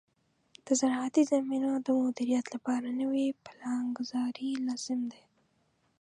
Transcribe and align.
د 0.65 0.67
زراعتي 0.79 1.23
زمینو 1.31 1.71
د 1.85 1.87
مدیریت 2.01 2.45
لپاره 2.55 2.87
نوې 3.01 3.25
پلانګذاري 3.45 4.51
لازم 4.67 5.01
ده. 5.11 5.21